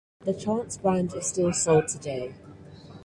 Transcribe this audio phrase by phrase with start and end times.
[0.21, 2.33] The Chance brand is still sold today.